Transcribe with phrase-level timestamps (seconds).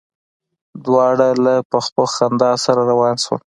[0.85, 3.39] دواړه له پخ پخ خندا سره روان شول.